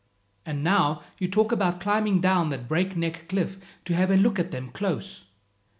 And 0.47 0.63
now 0.63 1.03
you 1.19 1.27
talk 1.27 1.51
about 1.51 1.79
climbing 1.79 2.21
down 2.21 2.49
that 2.49 2.67
break 2.67 2.95
neck 2.97 3.29
cliff 3.29 3.57
to 3.85 3.93
have 3.93 4.09
a 4.09 4.17
look 4.17 4.39
at 4.39 4.49
them 4.49 4.69
close!" 4.71 5.25